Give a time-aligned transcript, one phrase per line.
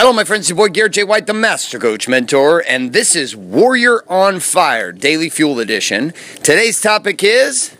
[0.00, 0.48] Hello, my friends.
[0.48, 1.04] Your boy Garrett J.
[1.04, 6.14] White, the Master Coach Mentor, and this is Warrior on Fire Daily Fuel Edition.
[6.36, 7.76] Today's topic is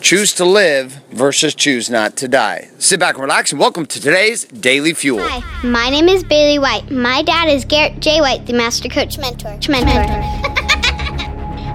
[0.00, 2.70] choose to live versus choose not to die.
[2.78, 5.20] Sit back and relax, and welcome to today's Daily Fuel.
[5.20, 6.90] Hi, my name is Bailey White.
[6.90, 8.22] My dad is Garrett J.
[8.22, 9.58] White, the Master Coach Mentor.
[9.68, 10.08] Mentor.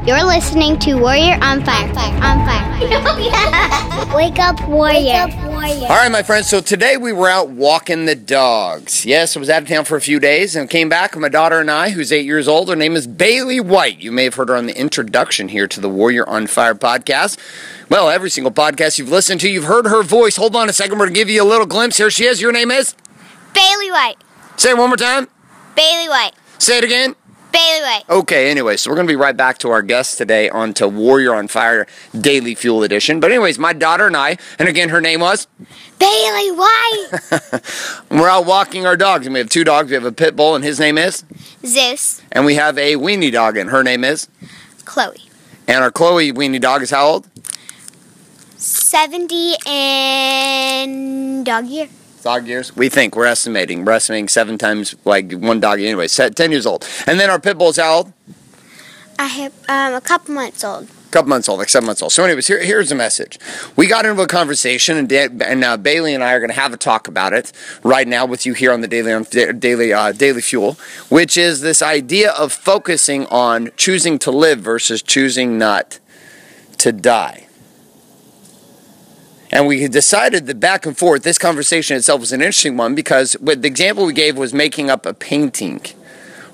[0.07, 1.87] You're listening to Warrior on Fire.
[2.23, 2.79] On Fire.
[4.15, 5.05] Wake up, Warrior.
[5.05, 5.46] Wake up, Warrior.
[5.57, 6.47] All right, my friends.
[6.47, 9.07] So today we were out walking the dogs.
[9.07, 11.29] Yes, I was out of town for a few days and came back with my
[11.29, 12.69] daughter and I, who's eight years old.
[12.69, 13.99] Her name is Bailey White.
[13.99, 17.39] You may have heard her on the introduction here to the Warrior on Fire podcast.
[17.89, 20.35] Well, every single podcast you've listened to, you've heard her voice.
[20.37, 20.99] Hold on a second.
[20.99, 21.97] We're going to give you a little glimpse.
[21.97, 22.39] Here she is.
[22.39, 22.93] Your name is?
[23.55, 24.17] Bailey White.
[24.57, 25.27] Say it one more time.
[25.75, 26.33] Bailey White.
[26.59, 27.15] Say it again.
[27.57, 28.03] Bailey White.
[28.07, 30.87] Okay, anyway, so we're going to be right back to our guest today on to
[30.87, 33.19] Warrior on Fire Daily Fuel Edition.
[33.19, 35.47] But, anyways, my daughter and I, and again, her name was?
[35.97, 37.07] Bailey White.
[38.11, 39.89] we're out walking our dogs, and we have two dogs.
[39.89, 41.23] We have a pit bull, and his name is?
[41.65, 42.21] Zeus.
[42.31, 44.27] And we have a weenie dog, and her name is?
[44.85, 45.23] Chloe.
[45.67, 47.27] And our Chloe weenie dog is how old?
[48.57, 51.89] 70 and dog year.
[52.23, 52.75] Dog years?
[52.75, 53.15] We think.
[53.15, 53.85] We're estimating.
[53.85, 56.07] We're estimating seven times, like, one dog anyway.
[56.07, 56.87] 10 years old.
[57.05, 58.13] And then our pit bull's how old?
[59.19, 60.87] I have um, a couple months old.
[61.09, 62.11] couple months old, like seven months old.
[62.11, 63.39] So, anyways, here, here's the message.
[63.75, 66.55] We got into a conversation, and, da- and uh, Bailey and I are going to
[66.55, 67.51] have a talk about it
[67.83, 70.73] right now with you here on the daily on daily uh, daily fuel,
[71.09, 75.99] which is this idea of focusing on choosing to live versus choosing not
[76.77, 77.46] to die.
[79.51, 83.37] And we decided that back and forth, this conversation itself was an interesting one because
[83.41, 85.81] the example we gave was making up a painting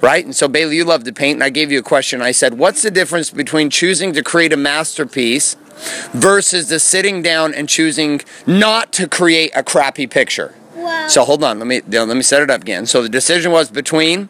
[0.03, 0.25] right?
[0.25, 2.21] And so, Bailey, you love to paint, and I gave you a question.
[2.21, 5.55] I said, What's the difference between choosing to create a masterpiece
[6.11, 10.53] versus the sitting down and choosing not to create a crappy picture?
[11.07, 12.85] So hold on, let me let me set it up again.
[12.85, 14.29] So the decision was between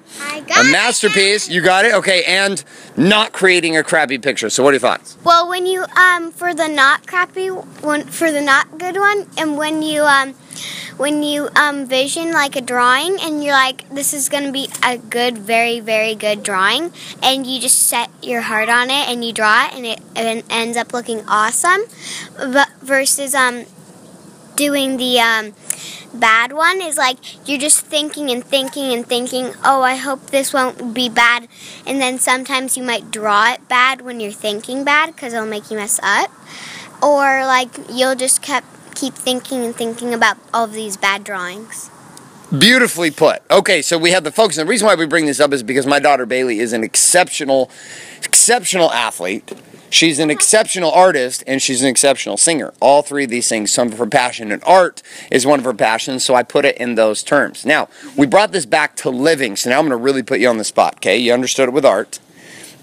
[0.59, 2.64] a masterpiece, you got it, okay, and
[2.98, 4.50] not creating a crappy picture.
[4.50, 5.18] So what are your thoughts?
[5.24, 9.58] Well, when you um for the not crappy one for the not good one, and
[9.58, 10.36] when you um
[10.97, 14.68] when you um vision like a drawing and you're like this is going to be
[14.84, 19.25] a good very very good drawing and you just set your heart on it and
[19.25, 21.81] you draw it and it, it ends up looking awesome
[22.38, 23.66] but versus um
[24.56, 25.53] doing the um
[26.13, 30.53] bad one is like you're just thinking and thinking and thinking, oh, I hope this
[30.53, 31.47] won't be bad.
[31.85, 35.69] And then sometimes you might draw it bad when you're thinking bad because it'll make
[35.72, 36.31] you mess up.
[37.01, 41.90] Or like you'll just kept keep thinking and thinking about all of these bad drawings.
[42.58, 43.41] Beautifully put.
[43.50, 44.59] Okay, so we have the focus.
[44.59, 46.84] And the reason why we bring this up is because my daughter Bailey is an
[46.84, 47.72] exceptional,
[48.24, 49.52] exceptional athlete.
[49.90, 52.72] She's an exceptional artist and she's an exceptional singer.
[52.80, 55.74] All three of these things, some of her passion and art is one of her
[55.74, 57.66] passions, so I put it in those terms.
[57.66, 60.47] Now, we brought this back to living, so now I'm going to really put you
[60.47, 61.18] on the spot, okay?
[61.18, 62.19] You understood it with art.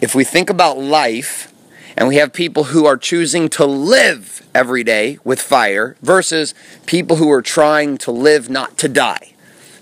[0.01, 1.53] If we think about life
[1.97, 6.55] and we have people who are choosing to live every day with fire versus
[6.87, 9.35] people who are trying to live not to die.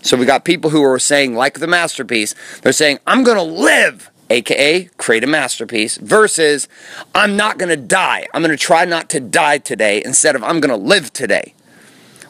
[0.08, 3.42] So we got people who are saying, like the masterpiece, they're saying, I'm going to
[3.42, 6.66] live aka create a masterpiece, versus
[7.14, 8.26] I'm not going to die.
[8.32, 11.52] I'm going to try not to die today instead of I'm going to live today.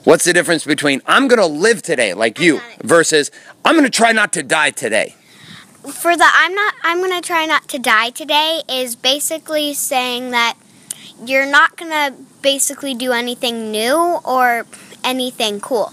[0.03, 3.31] What's the difference between I'm going to live today like you versus
[3.65, 5.15] I'm going to try not to die today?
[5.89, 10.33] For the I'm not I'm going to try not to die today is basically saying
[10.33, 10.57] that
[11.25, 14.67] you're not going to basically do anything new or
[15.05, 15.93] anything cool.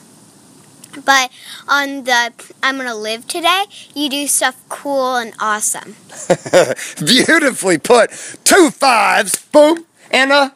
[1.03, 1.31] But
[1.67, 2.33] on the
[2.63, 5.95] I'm gonna live today, you do stuff cool and awesome.
[7.05, 8.11] Beautifully put.
[8.43, 10.53] Two fives, boom, and a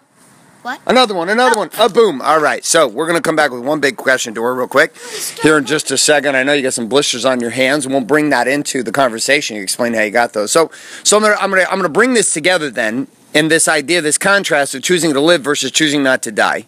[0.62, 0.82] what?
[0.86, 1.60] Another one, another oh.
[1.60, 2.22] one, a boom.
[2.22, 4.94] All right, so we're gonna come back with one big question to her real quick
[4.96, 6.36] oh, here in just a second.
[6.36, 8.92] I know you got some blisters on your hands, and we'll bring that into the
[8.92, 9.56] conversation.
[9.56, 10.52] You explain how you got those.
[10.52, 10.70] So,
[11.04, 14.18] so I'm gonna, I'm gonna, I'm gonna bring this together then in this idea, this
[14.18, 16.66] contrast of choosing to live versus choosing not to die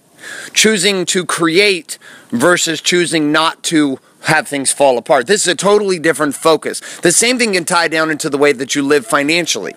[0.53, 1.97] choosing to create
[2.29, 5.27] versus choosing not to have things fall apart.
[5.27, 6.79] This is a totally different focus.
[6.99, 9.73] The same thing can tie down into the way that you live financially.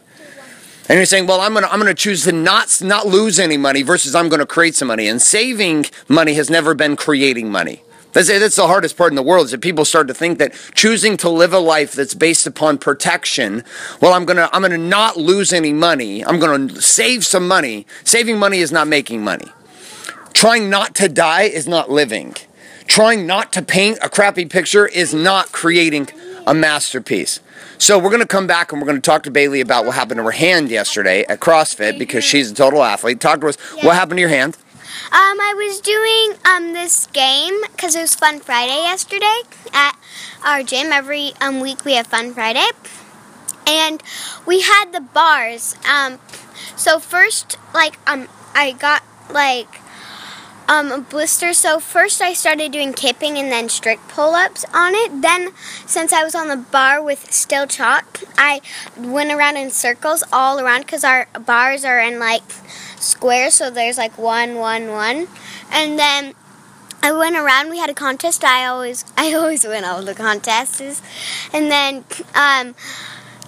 [0.88, 3.82] And you're saying, well, I'm gonna I'm gonna choose to not not lose any money
[3.82, 5.08] versus I'm gonna create some money.
[5.08, 7.82] And saving money has never been creating money.
[8.12, 10.54] That's, that's the hardest part in the world is that people start to think that
[10.74, 13.64] choosing to live a life that's based upon protection,
[14.00, 16.24] well, I'm gonna I'm gonna not lose any money.
[16.24, 17.86] I'm gonna save some money.
[18.04, 19.50] Saving money is not making money.
[20.34, 22.34] Trying not to die is not living.
[22.86, 26.08] Trying not to paint a crappy picture is not creating
[26.46, 27.40] a masterpiece.
[27.78, 29.94] So we're going to come back and we're going to talk to Bailey about what
[29.94, 33.20] happened to her hand yesterday at CrossFit because she's a total athlete.
[33.20, 33.56] Talk to us.
[33.82, 34.58] What happened to your hand?
[35.06, 39.40] Um, I was doing um this game because it was Fun Friday yesterday
[39.72, 39.96] at
[40.44, 40.92] our gym.
[40.92, 42.66] Every um week we have Fun Friday,
[43.66, 44.02] and
[44.46, 45.76] we had the bars.
[45.88, 46.20] Um,
[46.76, 49.80] so first, like um, I got like
[50.68, 51.52] um a blister.
[51.52, 55.22] So first I started doing kipping and then strict pull-ups on it.
[55.22, 55.52] Then,
[55.86, 58.60] since I was on the bar with still chalk, I
[58.96, 62.42] went around in circles all around because our bars are in like
[62.98, 63.54] squares.
[63.54, 65.28] So there's like one, one, one,
[65.70, 66.34] and then.
[67.06, 67.68] I went around.
[67.68, 68.42] We had a contest.
[68.44, 71.02] I always, I always win all the contests,
[71.52, 72.02] and then,
[72.34, 72.74] um,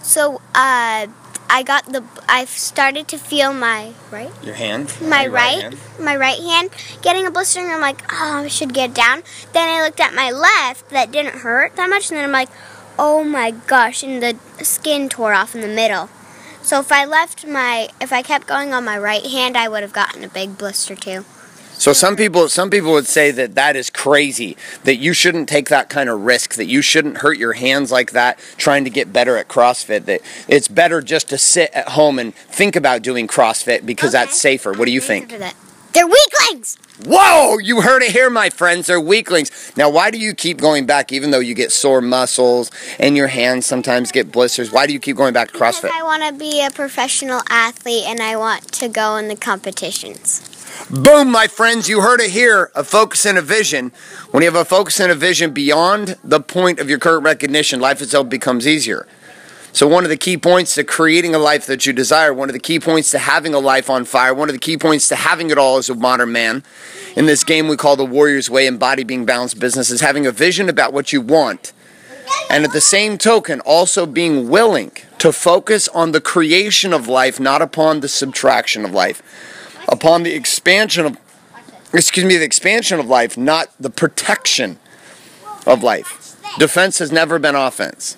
[0.03, 1.07] so uh,
[1.49, 2.03] I got the.
[2.29, 4.93] I started to feel my right, Your hand.
[5.01, 5.79] my Your right, hand.
[6.01, 6.71] my right hand
[7.03, 9.23] getting a blister, and I'm like, oh, I should get down.
[9.53, 12.51] Then I looked at my left that didn't hurt that much, and then I'm like,
[12.99, 16.09] oh my gosh, and the skin tore off in the middle.
[16.63, 19.83] So if I left my, if I kept going on my right hand, I would
[19.83, 21.25] have gotten a big blister too.
[21.79, 25.69] So some people some people would say that that is crazy that you shouldn't take
[25.69, 29.13] that kind of risk that you shouldn't hurt your hands like that trying to get
[29.13, 33.29] better at CrossFit that it's better just to sit at home and think about doing
[33.29, 34.25] CrossFit because Okay.
[34.25, 34.73] that's safer.
[34.73, 35.33] What do you think?
[35.93, 36.77] They're weaklings.
[37.07, 39.73] Whoa, you heard it here my friends, they're weaklings.
[39.77, 43.29] Now why do you keep going back even though you get sore muscles and your
[43.29, 44.73] hands sometimes get blisters?
[44.73, 45.91] Why do you keep going back to Because CrossFit?
[45.91, 50.41] I want to be a professional athlete and I want to go in the competitions.
[50.89, 52.71] Boom, my friends, you heard it here.
[52.77, 53.91] A focus and a vision.
[54.31, 57.81] When you have a focus and a vision beyond the point of your current recognition,
[57.81, 59.05] life itself becomes easier.
[59.73, 62.53] So, one of the key points to creating a life that you desire, one of
[62.53, 65.17] the key points to having a life on fire, one of the key points to
[65.17, 66.63] having it all as a modern man
[67.17, 70.25] in this game we call the Warrior's Way and Body Being Balanced Business is having
[70.25, 71.73] a vision about what you want.
[72.49, 77.41] And at the same token, also being willing to focus on the creation of life,
[77.41, 79.21] not upon the subtraction of life
[79.89, 81.19] upon the expansion of
[81.93, 84.79] excuse me the expansion of life not the protection
[85.67, 86.37] of life.
[86.59, 88.17] Defense has never been offense.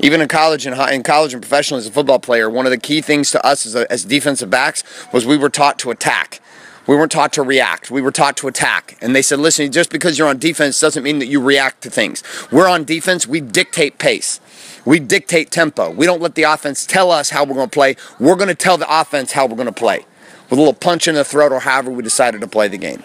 [0.00, 2.78] Even in college and in college and professional as a football player one of the
[2.78, 6.40] key things to us as, a, as defensive backs was we were taught to attack.
[6.86, 7.92] We weren't taught to react.
[7.92, 8.98] We were taught to attack.
[9.00, 11.90] And they said listen just because you're on defense doesn't mean that you react to
[11.90, 12.22] things.
[12.50, 13.26] We're on defense.
[13.26, 14.40] We dictate pace.
[14.84, 15.90] We dictate tempo.
[15.90, 17.96] We don't let the offense tell us how we're going to play.
[18.18, 20.06] We're going to tell the offense how we're going to play
[20.52, 23.02] with a little punch in the throat or however we decided to play the game.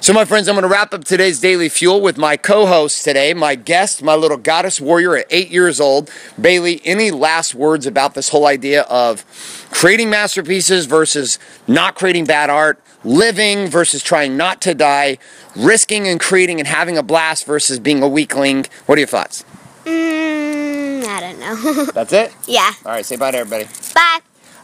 [0.00, 3.04] So, my friends, I'm going to wrap up today's Daily Fuel with my co host
[3.04, 6.10] today, my guest, my little goddess warrior at eight years old.
[6.40, 9.26] Bailey, any last words about this whole idea of
[9.70, 11.38] creating masterpieces versus
[11.68, 15.18] not creating bad art, living versus trying not to die,
[15.54, 18.64] risking and creating and having a blast versus being a weakling?
[18.86, 19.44] What are your thoughts?
[19.84, 21.84] Mm, I don't know.
[21.92, 22.34] That's it?
[22.46, 22.72] yeah.
[22.86, 23.68] All right, say bye to everybody.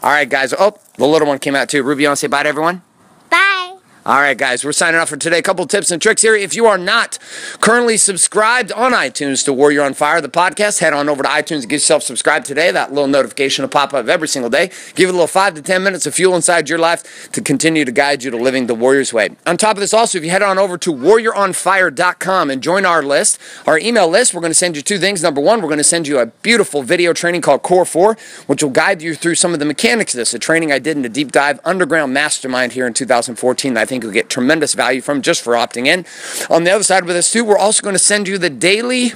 [0.03, 0.53] All right, guys.
[0.59, 1.83] Oh, the little one came out too.
[1.83, 2.83] Ruby, you want to say bye to everyone?
[4.05, 5.39] All right, guys, we're signing off for today.
[5.39, 6.35] A couple tips and tricks here.
[6.35, 7.21] If you are not
[7.61, 11.61] currently subscribed on iTunes to Warrior on Fire, the podcast, head on over to iTunes
[11.61, 12.73] and get yourself subscribed today.
[12.73, 14.73] That little notification will pop up every single day.
[14.97, 17.85] Give it a little five to 10 minutes of fuel inside your life to continue
[17.85, 19.37] to guide you to living the Warrior's way.
[19.47, 23.05] On top of this, also, if you head on over to warrioronfire.com and join our
[23.05, 23.39] list,
[23.69, 25.23] our email list, we're going to send you two things.
[25.23, 28.17] Number one, we're going to send you a beautiful video training called Core 4,
[28.49, 30.97] which will guide you through some of the mechanics of this, a training I did
[30.97, 35.03] in a deep dive underground mastermind here in 2014 I think you'll get tremendous value
[35.03, 36.07] from just for opting in.
[36.49, 39.13] On the other side with us, too, we're also going to send you the daily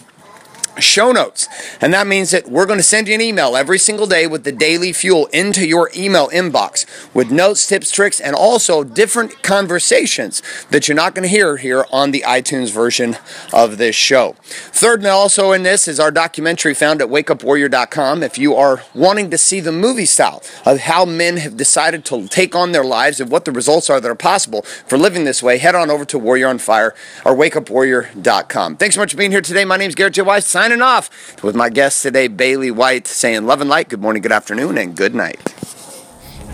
[0.78, 1.48] show notes.
[1.80, 4.44] And that means that we're going to send you an email every single day with
[4.44, 10.42] the daily fuel into your email inbox with notes, tips, tricks, and also different conversations
[10.70, 13.16] that you're not going to hear here on the iTunes version
[13.52, 14.34] of this show.
[14.42, 18.22] Third, and also in this is our documentary found at wakeupwarrior.com.
[18.22, 22.28] If you are wanting to see the movie style of how men have decided to
[22.28, 25.42] take on their lives and what the results are that are possible for living this
[25.42, 28.76] way, head on over to Warrior on Fire or wakeupwarrior.com.
[28.76, 29.64] Thanks so much for being here today.
[29.64, 30.22] My name is Garrett J.
[30.22, 34.20] White, signing off with my guest today, Bailey White, saying love and light, good morning,
[34.20, 35.38] good afternoon, and good night.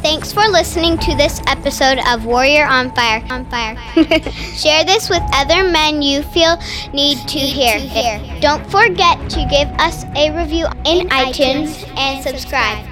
[0.03, 3.25] Thanks for listening to this episode of Warrior on Fire.
[3.31, 3.75] On Fire.
[4.55, 6.59] Share this with other men you feel
[6.93, 7.79] need to hear.
[8.41, 12.92] Don't forget to give us a review in, iTunes, and subscribe.